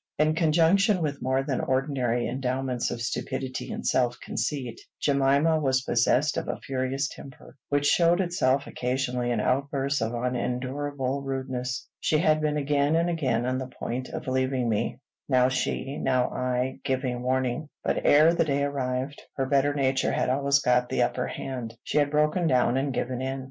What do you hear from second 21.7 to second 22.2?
she had